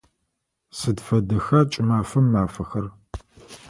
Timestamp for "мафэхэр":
2.33-2.85